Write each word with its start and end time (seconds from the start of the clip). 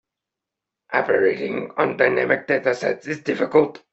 Operating 0.93 1.69
on 1.77 1.95
dynamic 1.95 2.47
data 2.47 2.73
sets 2.73 3.05
is 3.05 3.19
difficult. 3.21 3.83